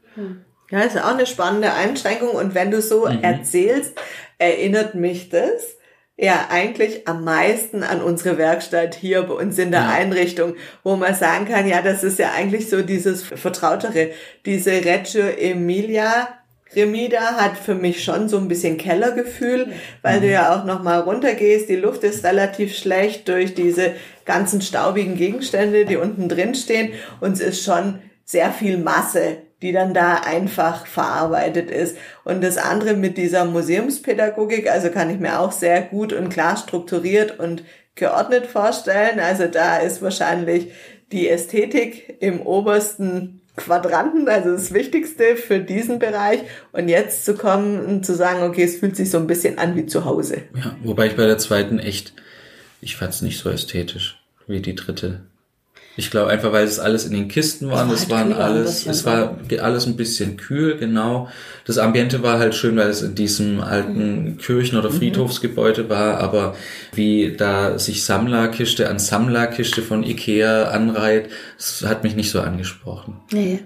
[0.71, 3.23] Ja, ist auch eine spannende Einschränkung und wenn du so mhm.
[3.23, 3.95] erzählst,
[4.39, 5.77] erinnert mich das
[6.16, 9.90] ja eigentlich am meisten an unsere Werkstatt hier bei uns in der ja.
[9.90, 14.11] Einrichtung, wo man sagen kann, ja, das ist ja eigentlich so dieses Vertrautere.
[14.44, 16.29] Diese Reggio Emilia
[16.75, 20.22] Remida hat für mich schon so ein bisschen Kellergefühl, weil mhm.
[20.22, 21.68] du ja auch noch mal runtergehst.
[21.68, 23.92] Die Luft ist relativ schlecht durch diese
[24.25, 26.92] ganzen staubigen Gegenstände, die unten drin stehen.
[27.20, 31.96] Und es ist schon sehr viel Masse, die dann da einfach verarbeitet ist.
[32.25, 36.57] Und das andere mit dieser Museumspädagogik, also kann ich mir auch sehr gut und klar
[36.57, 37.62] strukturiert und
[37.94, 39.20] geordnet vorstellen.
[39.20, 40.72] Also da ist wahrscheinlich
[41.12, 46.40] die Ästhetik im obersten Quadranten, also das Wichtigste für diesen Bereich.
[46.72, 49.77] Und jetzt zu kommen und zu sagen, okay, es fühlt sich so ein bisschen an
[49.77, 50.42] wie zu Hause.
[50.57, 52.14] Ja, wobei ich bei der zweiten echt,
[52.81, 55.20] ich fand es nicht so ästhetisch wie die dritte.
[55.96, 58.57] Ich glaube einfach, weil es alles in den Kisten waren, das, war das halt waren
[58.57, 61.28] alles, es war alles ein bisschen kühl, genau.
[61.66, 64.38] Das Ambiente war halt schön, weil es in diesem alten mhm.
[64.38, 64.94] Kirchen- oder mhm.
[64.94, 66.57] Friedhofsgebäude war, aber
[66.94, 71.28] wie da sich Sammlerkiste an Sammlerkiste von Ikea anreiht,
[71.59, 73.18] das hat mich nicht so angesprochen.
[73.31, 73.61] Nee.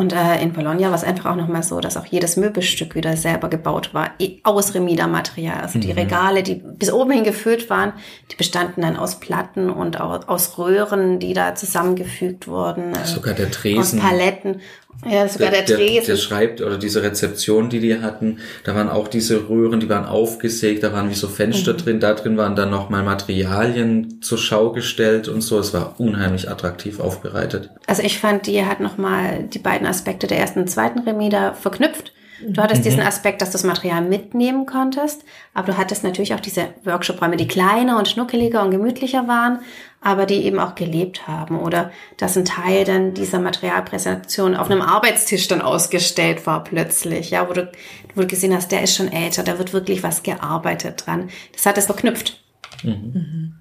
[0.00, 3.18] Und äh, in Bologna war es einfach auch nochmal so, dass auch jedes Möbelstück wieder
[3.18, 4.12] selber gebaut war,
[4.44, 5.60] aus Remida-Material.
[5.60, 5.98] Also die mhm.
[5.98, 7.92] Regale, die bis oben hin gefüllt waren,
[8.30, 12.94] die bestanden dann aus Platten und aus Röhren, die da zusammengefügt wurden.
[12.94, 13.78] Äh, Sogar der Tresen.
[13.78, 14.62] Aus Paletten.
[15.08, 15.94] Ja, sogar der, der Dreh.
[15.94, 19.88] Der, der schreibt, oder diese Rezeption, die die hatten, da waren auch diese Röhren, die
[19.88, 21.78] waren aufgesägt, da waren wie so Fenster mhm.
[21.78, 25.58] drin, da drin waren dann nochmal Materialien zur Schau gestellt und so.
[25.58, 27.70] Es war unheimlich attraktiv aufbereitet.
[27.86, 32.12] Also ich fand, die hat nochmal die beiden Aspekte der ersten und zweiten Remida verknüpft.
[32.42, 32.84] Du hattest mhm.
[32.84, 35.24] diesen Aspekt, dass du das Material mitnehmen konntest,
[35.54, 39.60] aber du hattest natürlich auch diese Workshop-Räume, die kleiner und schnuckeliger und gemütlicher waren,
[40.00, 44.80] aber die eben auch gelebt haben oder dass ein Teil dann dieser Materialpräsentation auf einem
[44.80, 47.70] Arbeitstisch dann ausgestellt war plötzlich, ja, wo du,
[48.14, 51.28] wo du gesehen hast, der ist schon älter, da wird wirklich was gearbeitet dran.
[51.52, 52.42] Das hat es verknüpft.
[52.82, 52.90] Mhm.
[52.90, 53.54] Mhm.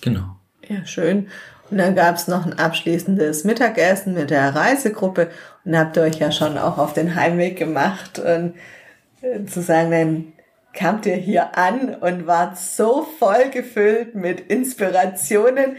[0.00, 0.36] Genau.
[0.68, 1.28] Ja, schön.
[1.70, 5.30] Und dann gab's noch ein abschließendes Mittagessen mit der Reisegruppe
[5.64, 8.54] und habt ihr euch ja schon auch auf den Heimweg gemacht und
[9.22, 10.32] äh, zu sagen, dann
[10.74, 15.76] kamt ihr hier an und wart so voll gefüllt mit Inspirationen,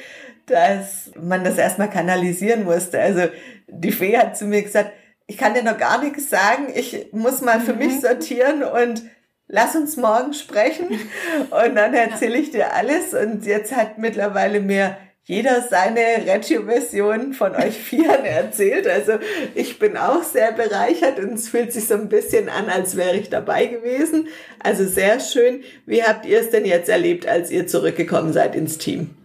[0.48, 3.00] dass man das erstmal kanalisieren musste.
[3.00, 3.24] Also
[3.68, 4.92] die Fee hat zu mir gesagt,
[5.28, 8.02] ich kann dir noch gar nichts sagen, ich muss mal für mich mhm.
[8.02, 9.04] sortieren und
[9.48, 10.88] lass uns morgen sprechen
[11.50, 17.56] und dann erzähle ich dir alles und jetzt hat mittlerweile mir jeder seine Reggio-Version von
[17.56, 18.88] euch Vieren erzählt.
[18.88, 19.14] Also
[19.56, 23.16] ich bin auch sehr bereichert und es fühlt sich so ein bisschen an, als wäre
[23.16, 24.28] ich dabei gewesen.
[24.60, 25.64] Also sehr schön.
[25.88, 29.16] Wie habt ihr es denn jetzt erlebt, als ihr zurückgekommen seid ins Team?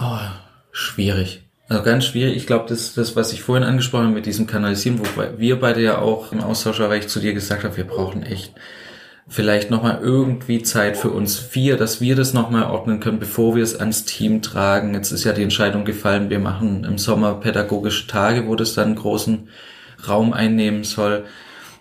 [0.00, 0.18] Oh,
[0.72, 1.42] schwierig.
[1.68, 2.34] Also ganz schwierig.
[2.34, 5.82] Ich glaube, das das, was ich vorhin angesprochen habe mit diesem Kanalisieren, wo wir beide
[5.82, 8.54] ja auch im Austausch weil ich zu dir gesagt habe, wir brauchen echt
[9.32, 13.62] vielleicht nochmal irgendwie Zeit für uns vier, dass wir das nochmal ordnen können, bevor wir
[13.62, 14.92] es ans Team tragen.
[14.92, 18.94] Jetzt ist ja die Entscheidung gefallen, wir machen im Sommer pädagogische Tage, wo das dann
[18.94, 19.48] großen
[20.06, 21.24] Raum einnehmen soll.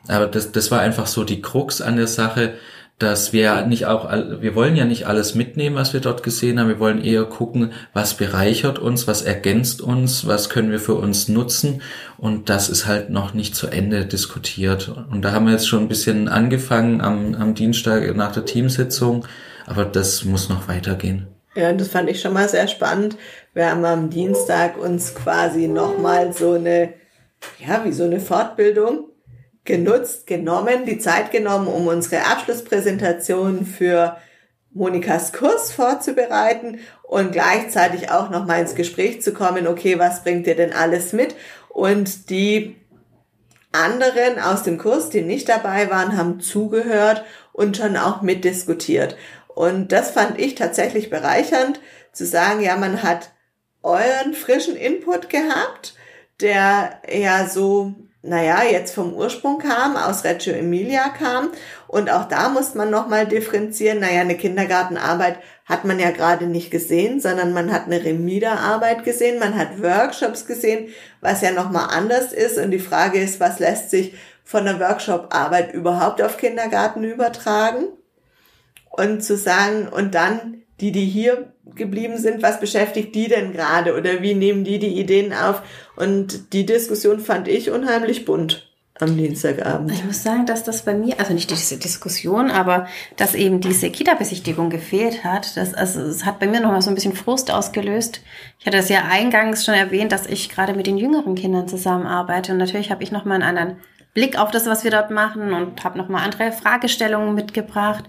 [0.08, 2.54] Aber das, das war einfach so die Krux an der Sache
[3.02, 6.68] dass wir nicht auch, wir wollen ja nicht alles mitnehmen, was wir dort gesehen haben.
[6.68, 11.28] Wir wollen eher gucken, was bereichert uns, was ergänzt uns, was können wir für uns
[11.28, 11.82] nutzen.
[12.18, 14.94] Und das ist halt noch nicht zu Ende diskutiert.
[15.10, 19.26] Und da haben wir jetzt schon ein bisschen angefangen am, am Dienstag nach der Teamsitzung.
[19.66, 21.28] Aber das muss noch weitergehen.
[21.56, 23.18] Ja, das fand ich schon mal sehr spannend.
[23.54, 26.94] Wir haben am Dienstag uns quasi nochmal so eine,
[27.60, 29.11] ja, wie so eine Fortbildung
[29.65, 34.17] genutzt, genommen, die Zeit genommen, um unsere Abschlusspräsentation für
[34.74, 40.47] Monikas Kurs vorzubereiten und gleichzeitig auch noch mal ins Gespräch zu kommen, okay, was bringt
[40.47, 41.36] ihr denn alles mit?
[41.69, 42.78] Und die
[43.71, 49.15] anderen aus dem Kurs, die nicht dabei waren, haben zugehört und schon auch mitdiskutiert.
[49.47, 51.80] Und das fand ich tatsächlich bereichernd,
[52.13, 53.32] zu sagen, ja, man hat
[53.84, 55.95] euren frischen Input gehabt,
[56.39, 61.49] der ja so naja, jetzt vom Ursprung kam, aus Reggio Emilia kam.
[61.88, 63.99] Und auch da muss man nochmal differenzieren.
[63.99, 69.39] Naja, eine Kindergartenarbeit hat man ja gerade nicht gesehen, sondern man hat eine Remida-Arbeit gesehen,
[69.39, 70.89] man hat Workshops gesehen,
[71.21, 72.60] was ja nochmal anders ist.
[72.60, 77.86] Und die Frage ist, was lässt sich von der Workshop-Arbeit überhaupt auf Kindergarten übertragen?
[78.91, 83.96] Und zu sagen, und dann die, die hier geblieben sind, was beschäftigt die denn gerade
[83.96, 85.62] oder wie nehmen die die Ideen auf?
[85.96, 88.67] Und die Diskussion fand ich unheimlich bunt
[89.00, 89.91] am Dienstagabend.
[89.91, 93.89] Ich muss sagen, dass das bei mir, also nicht diese Diskussion, aber dass eben diese
[93.89, 98.22] Kita-Besichtigung gefehlt hat, das, also es hat bei mir nochmal so ein bisschen Frust ausgelöst.
[98.60, 102.52] Ich hatte es ja eingangs schon erwähnt, dass ich gerade mit den jüngeren Kindern zusammenarbeite
[102.52, 103.78] und natürlich habe ich nochmal einen anderen
[104.13, 108.04] Blick auf das, was wir dort machen und habe nochmal andere Fragestellungen mitgebracht.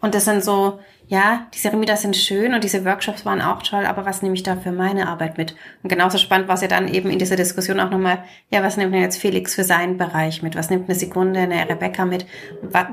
[0.00, 0.78] Und das sind so,
[1.10, 4.42] ja, diese Remidas sind schön und diese Workshops waren auch toll, aber was nehme ich
[4.42, 5.56] da für meine Arbeit mit?
[5.82, 8.76] Und genauso spannend war es ja dann eben in dieser Diskussion auch nochmal, ja, was
[8.76, 10.54] nimmt denn jetzt Felix für seinen Bereich mit?
[10.54, 12.26] Was nimmt eine Sekunde, eine Rebecca mit?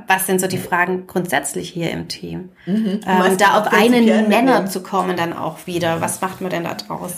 [0.08, 2.52] Was sind so die Fragen grundsätzlich hier im Team?
[2.66, 3.02] Mhm.
[3.06, 6.00] Ähm, da auf einen Nenner zu kommen dann auch wieder.
[6.00, 7.16] Was macht man denn da draus?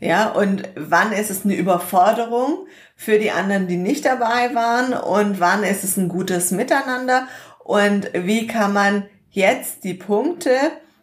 [0.00, 4.94] Ja, und wann ist es eine Überforderung für die anderen, die nicht dabei waren?
[4.94, 7.28] Und wann ist es ein gutes Miteinander?
[7.62, 10.50] Und wie kann man jetzt die Punkte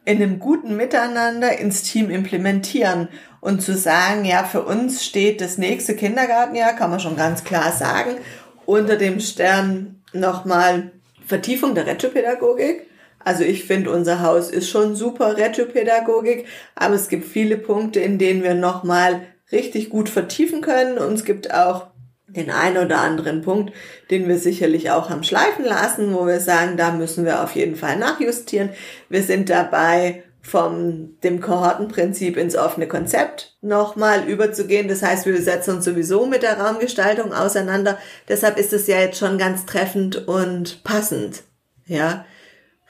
[0.05, 3.09] in einem guten Miteinander ins Team implementieren
[3.41, 7.71] und zu sagen, ja, für uns steht das nächste Kindergartenjahr, kann man schon ganz klar
[7.71, 8.17] sagen,
[8.65, 10.91] unter dem Stern nochmal
[11.25, 12.87] Vertiefung der Retropädagogik.
[13.19, 18.19] Also ich finde, unser Haus ist schon super Retropädagogik, aber es gibt viele Punkte, in
[18.19, 21.87] denen wir nochmal richtig gut vertiefen können und es gibt auch
[22.27, 23.73] den einen oder anderen Punkt,
[24.09, 27.75] den wir sicherlich auch haben schleifen lassen, wo wir sagen, da müssen wir auf jeden
[27.75, 28.69] Fall nachjustieren.
[29.09, 34.87] Wir sind dabei, vom dem Kohortenprinzip ins offene Konzept nochmal überzugehen.
[34.87, 37.97] Das heißt, wir setzen uns sowieso mit der Raumgestaltung auseinander.
[38.29, 41.43] Deshalb ist es ja jetzt schon ganz treffend und passend.
[41.87, 42.25] Ja.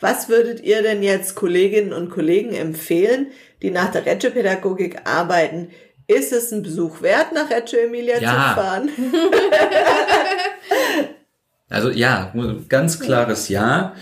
[0.02, 3.28] Was würdet ihr denn jetzt Kolleginnen und Kollegen empfehlen,
[3.62, 5.70] die nach der Reggio-Pädagogik arbeiten,
[6.08, 8.30] ist es ein Besuch wert, nach Reggio Emilia ja.
[8.30, 8.90] zu fahren?
[11.70, 12.34] also ja,
[12.70, 13.96] ganz klares Ja.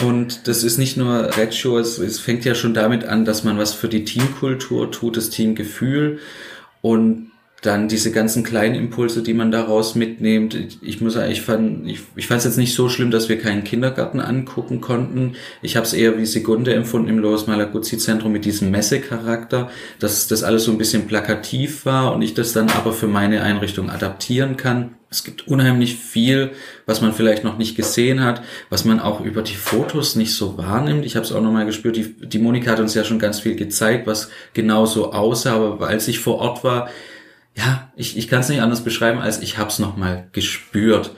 [0.00, 3.58] Und das ist nicht nur Reggio, es, es fängt ja schon damit an, dass man
[3.58, 6.18] was für die Teamkultur tut, das Teamgefühl.
[6.82, 7.30] Und
[7.64, 10.56] dann diese ganzen kleinen Impulse, die man daraus mitnimmt.
[10.82, 14.20] Ich muss sagen, ich fand ich, ich jetzt nicht so schlimm, dass wir keinen Kindergarten
[14.20, 15.34] angucken konnten.
[15.62, 20.26] Ich habe es eher wie Sekunde empfunden im Lois Malaguzzi Zentrum mit diesem Messecharakter, dass
[20.26, 23.88] das alles so ein bisschen plakativ war und ich das dann aber für meine Einrichtung
[23.88, 24.90] adaptieren kann.
[25.08, 26.50] Es gibt unheimlich viel,
[26.86, 30.58] was man vielleicht noch nicht gesehen hat, was man auch über die Fotos nicht so
[30.58, 31.06] wahrnimmt.
[31.06, 33.54] Ich habe es auch nochmal gespürt, die, die Monika hat uns ja schon ganz viel
[33.54, 36.90] gezeigt, was genau so aussah, aber als ich vor Ort war,
[37.54, 41.14] ja, ich, ich kann es nicht anders beschreiben, als ich hab's noch mal gespürt,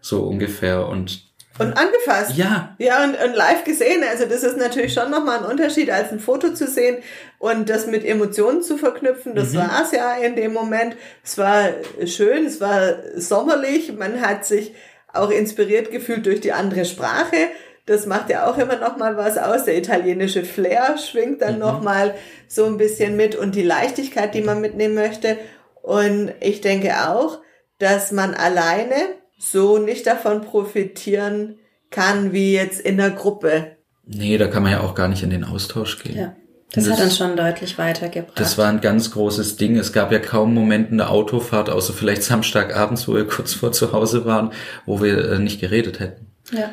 [0.00, 2.36] so ungefähr und und angefasst.
[2.36, 2.74] Ja.
[2.78, 4.02] Ja, und, und live gesehen.
[4.08, 6.98] Also das ist natürlich schon nochmal ein Unterschied, als ein Foto zu sehen
[7.38, 9.34] und das mit Emotionen zu verknüpfen.
[9.34, 9.58] Das mhm.
[9.58, 10.96] war es ja in dem Moment.
[11.22, 11.68] Es war
[12.06, 13.92] schön, es war sommerlich.
[13.92, 14.72] Man hat sich
[15.12, 17.36] auch inspiriert gefühlt durch die andere Sprache.
[17.84, 19.64] Das macht ja auch immer nochmal was aus.
[19.64, 21.60] Der italienische Flair schwingt dann mhm.
[21.60, 22.14] nochmal
[22.48, 25.36] so ein bisschen mit und die Leichtigkeit, die man mitnehmen möchte.
[25.82, 27.38] Und ich denke auch,
[27.78, 28.94] dass man alleine
[29.38, 31.58] so nicht davon profitieren
[31.90, 33.76] kann, wie jetzt in der Gruppe.
[34.04, 36.16] Nee, da kann man ja auch gar nicht in den Austausch gehen.
[36.16, 36.36] Ja.
[36.72, 38.38] Das, das, hat uns schon deutlich weitergebracht.
[38.38, 39.76] Das war ein ganz großes Ding.
[39.76, 43.72] Es gab ja kaum Momente in der Autofahrt, außer vielleicht Samstagabends, wo wir kurz vor
[43.72, 44.52] zu Hause waren,
[44.86, 46.28] wo wir äh, nicht geredet hätten.
[46.52, 46.70] Ja.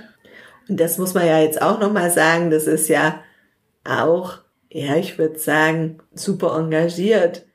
[0.69, 3.21] Und das muss man ja jetzt auch nochmal sagen, das ist ja
[3.83, 4.39] auch,
[4.69, 7.45] ja, ich würde sagen, super engagiert,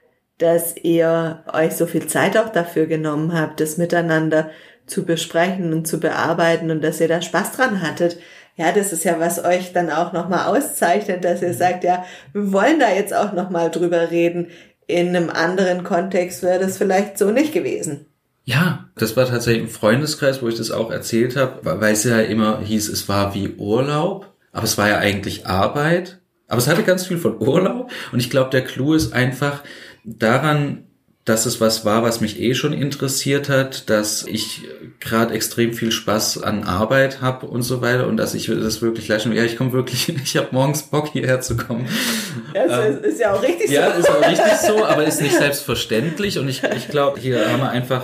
[0.43, 4.51] dass ihr euch so viel Zeit auch dafür genommen habt, das miteinander
[4.87, 8.19] zu besprechen und zu bearbeiten und dass ihr da Spaß dran hattet
[8.57, 12.53] ja, das ist ja, was euch dann auch nochmal auszeichnet, dass ihr sagt, ja, wir
[12.53, 14.49] wollen da jetzt auch nochmal drüber reden.
[14.87, 18.07] In einem anderen Kontext wäre das vielleicht so nicht gewesen.
[18.45, 22.21] Ja, das war tatsächlich im Freundeskreis, wo ich das auch erzählt habe, weil es ja
[22.21, 26.19] immer hieß, es war wie Urlaub, aber es war ja eigentlich Arbeit.
[26.49, 29.63] Aber es hatte ganz viel von Urlaub und ich glaube, der Clou ist einfach
[30.05, 30.85] daran,
[31.25, 34.63] dass es was war, was mich eh schon interessiert hat, dass ich
[34.99, 39.07] gerade extrem viel Spaß an Arbeit habe und so weiter und dass ich das wirklich
[39.07, 41.87] leisten Ja, ich komme wirklich, ich habe morgens Bock hierher zu kommen.
[42.55, 43.75] Ja, ähm, ist ja auch richtig so.
[43.75, 47.61] Ja, ist auch richtig so, aber ist nicht selbstverständlich und ich, ich glaube, hier haben
[47.61, 48.03] wir einfach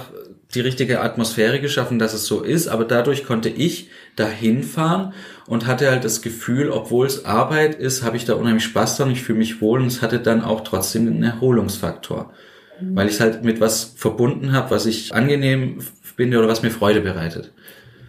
[0.54, 5.12] die richtige Atmosphäre geschaffen, dass es so ist, aber dadurch konnte ich dahin fahren
[5.48, 9.10] und hatte halt das Gefühl, obwohl es Arbeit ist, habe ich da unheimlich Spaß dran,
[9.10, 12.32] ich fühle mich wohl und es hatte dann auch trotzdem einen Erholungsfaktor
[12.80, 15.78] weil ich es halt mit was verbunden habe, was ich angenehm
[16.16, 17.52] finde oder was mir Freude bereitet.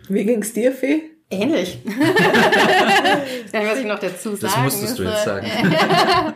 [0.07, 1.03] Wie ging's dir, Fee?
[1.29, 1.79] Ähnlich.
[3.51, 5.47] das was ich noch dazu sagen Das musstest du jetzt sagen.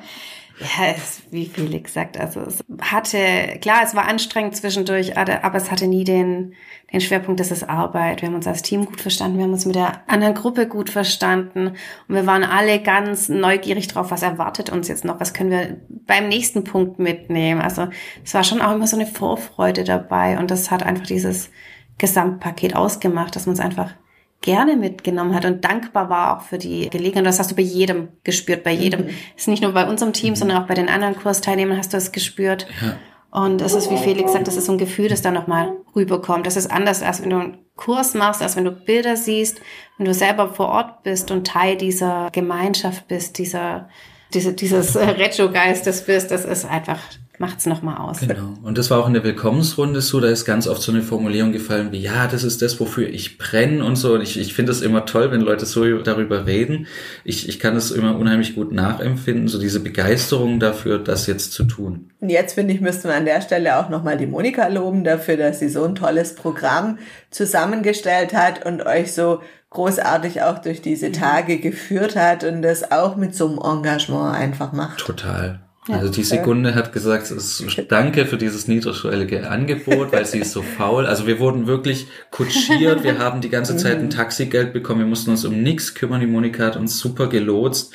[0.60, 5.72] Ja, es, wie Felix sagt, also es hatte, klar, es war anstrengend zwischendurch, aber es
[5.72, 6.54] hatte nie den,
[6.92, 8.22] den Schwerpunkt, das ist Arbeit.
[8.22, 10.92] Wir haben uns als Team gut verstanden, wir haben uns mit der anderen Gruppe gut
[10.92, 11.70] verstanden
[12.08, 15.78] und wir waren alle ganz neugierig drauf, was erwartet uns jetzt noch, was können wir
[15.90, 17.60] beim nächsten Punkt mitnehmen.
[17.60, 17.88] Also
[18.24, 21.50] es war schon auch immer so eine Vorfreude dabei und das hat einfach dieses
[21.98, 23.96] Gesamtpaket ausgemacht, dass man es einfach
[24.44, 27.26] gerne mitgenommen hat und dankbar war auch für die Gelegenheit.
[27.26, 29.06] Das hast du bei jedem gespürt, bei jedem.
[29.06, 29.10] Mhm.
[29.36, 30.36] ist nicht nur bei unserem Team, mhm.
[30.36, 32.68] sondern auch bei den anderen Kursteilnehmern hast du es gespürt.
[32.82, 32.98] Ja.
[33.32, 36.46] Und es ist, wie Felix sagt, das ist so ein Gefühl, das da nochmal rüberkommt.
[36.46, 39.60] Das ist anders, als wenn du einen Kurs machst, als wenn du Bilder siehst,
[39.98, 43.90] wenn du selber vor Ort bist und Teil dieser Gemeinschaft bist, dieser,
[44.34, 46.30] diese, dieses Retro-Geistes bist.
[46.30, 47.00] Das ist einfach
[47.40, 48.20] macht's noch mal aus.
[48.20, 48.54] Genau.
[48.62, 51.52] Und das war auch in der Willkommensrunde so, da ist ganz oft so eine Formulierung
[51.52, 54.14] gefallen wie, ja, das ist das, wofür ich brenne und so.
[54.14, 56.88] Und ich, ich finde es immer toll, wenn Leute so darüber reden.
[57.24, 61.64] Ich, ich kann es immer unheimlich gut nachempfinden, so diese Begeisterung dafür, das jetzt zu
[61.64, 62.12] tun.
[62.20, 65.38] Und jetzt finde ich, müssten wir an der Stelle auch nochmal die Monika loben dafür,
[65.38, 67.00] dass sie so ein tolles Programm
[67.32, 69.42] zusammengestellt hat und euch so
[69.72, 71.14] großartig auch durch diese.
[71.14, 75.00] Tage geführt hat und das auch mit so einem Engagement einfach macht.
[75.00, 75.63] Total.
[75.90, 80.62] Also die Sekunde hat gesagt, ist, danke für dieses niedrigschwellige Angebot, weil sie ist so
[80.62, 81.06] faul.
[81.06, 85.32] Also wir wurden wirklich kutschiert, wir haben die ganze Zeit ein Taxigeld bekommen, wir mussten
[85.32, 87.94] uns um nichts kümmern, die Monika hat uns super gelotst.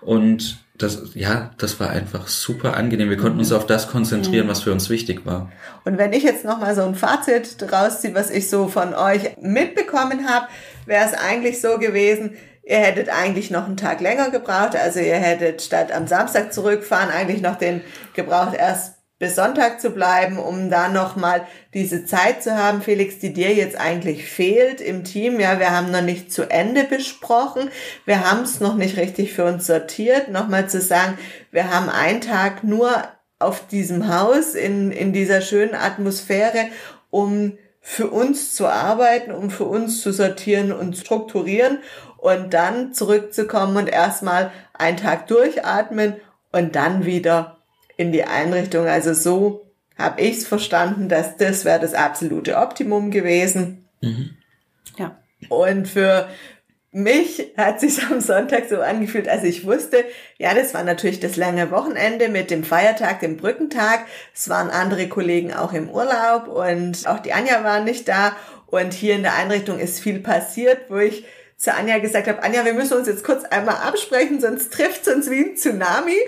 [0.00, 3.10] Und das, ja, das war einfach super angenehm.
[3.10, 5.50] Wir konnten uns auf das konzentrieren, was für uns wichtig war.
[5.84, 10.28] Und wenn ich jetzt nochmal so ein Fazit rausziehe, was ich so von euch mitbekommen
[10.28, 10.46] habe,
[10.86, 12.32] wäre es eigentlich so gewesen,
[12.68, 17.10] Ihr hättet eigentlich noch einen Tag länger gebraucht, also ihr hättet statt am Samstag zurückfahren
[17.10, 17.80] eigentlich noch den
[18.12, 23.32] gebraucht, erst bis Sonntag zu bleiben, um da nochmal diese Zeit zu haben, Felix, die
[23.32, 25.38] dir jetzt eigentlich fehlt im Team.
[25.38, 27.70] Ja, wir haben noch nicht zu Ende besprochen.
[28.04, 30.28] Wir haben es noch nicht richtig für uns sortiert.
[30.28, 31.16] Nochmal zu sagen,
[31.52, 32.90] wir haben einen Tag nur
[33.38, 36.66] auf diesem Haus in, in dieser schönen Atmosphäre,
[37.10, 41.78] um für uns zu arbeiten, um für uns zu sortieren und strukturieren
[42.26, 46.16] und dann zurückzukommen und erstmal einen Tag durchatmen
[46.50, 47.58] und dann wieder
[47.96, 48.88] in die Einrichtung.
[48.88, 53.86] Also so habe ich es verstanden, dass das wäre das absolute Optimum gewesen.
[54.00, 54.30] Mhm.
[54.98, 55.16] Ja.
[55.50, 56.28] Und für
[56.90, 60.04] mich hat sich am Sonntag so angefühlt, als ich wusste,
[60.36, 64.00] ja, das war natürlich das lange Wochenende mit dem Feiertag, dem Brückentag.
[64.34, 68.34] Es waren andere Kollegen auch im Urlaub und auch die Anja war nicht da.
[68.66, 71.24] Und hier in der Einrichtung ist viel passiert, wo ich
[71.58, 75.30] zu Anja gesagt habe, Anja, wir müssen uns jetzt kurz einmal absprechen, sonst trifft uns
[75.30, 76.18] wie ein Tsunami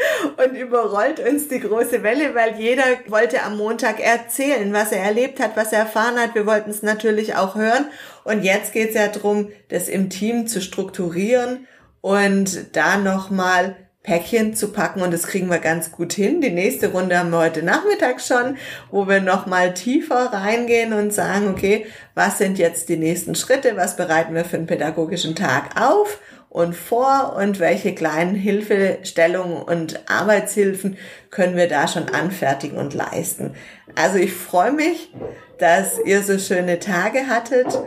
[0.42, 5.38] und überrollt uns die große Welle, weil jeder wollte am Montag erzählen, was er erlebt
[5.38, 6.34] hat, was er erfahren hat.
[6.34, 7.86] Wir wollten es natürlich auch hören.
[8.24, 11.66] Und jetzt geht es ja darum, das im Team zu strukturieren
[12.00, 13.76] und da nochmal
[14.09, 16.40] Päckchen zu packen und das kriegen wir ganz gut hin.
[16.40, 18.56] Die nächste Runde haben wir heute Nachmittag schon,
[18.90, 21.84] wo wir nochmal tiefer reingehen und sagen, okay,
[22.14, 26.74] was sind jetzt die nächsten Schritte, was bereiten wir für einen pädagogischen Tag auf und
[26.74, 30.96] vor und welche kleinen Hilfestellungen und Arbeitshilfen
[31.28, 33.52] können wir da schon anfertigen und leisten.
[33.94, 35.12] Also ich freue mich,
[35.59, 37.78] dass ihr so schöne Tage hattet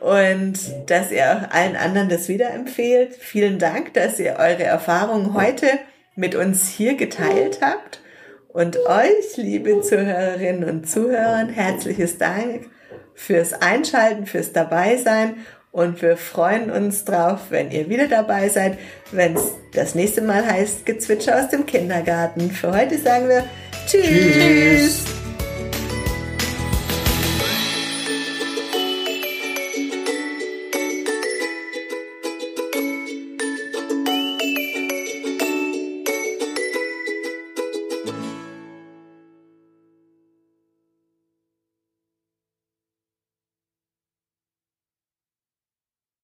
[0.00, 3.14] und dass ihr auch allen anderen das wieder empfehlt.
[3.14, 5.66] Vielen Dank, dass ihr eure Erfahrungen heute
[6.14, 8.00] mit uns hier geteilt habt.
[8.48, 12.68] Und euch, liebe Zuhörerinnen und Zuhörer, herzliches Dank
[13.14, 15.36] fürs Einschalten, fürs Dabeisein.
[15.70, 18.78] Und wir freuen uns drauf, wenn ihr wieder dabei seid,
[19.12, 22.50] wenn es das nächste Mal heißt Gezwitscher aus dem Kindergarten.
[22.50, 23.44] Für heute sagen wir
[23.86, 24.02] Tschüss.
[24.02, 25.17] Tschüss.